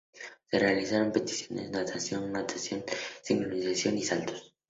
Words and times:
Se 0.49 0.57
realizaron 0.57 1.11
competiciones 1.11 1.65
de 1.71 1.77
natación, 1.77 2.31
natación 2.31 2.83
sincronizada 3.21 3.95
y 3.95 4.01
saltos. 4.01 4.55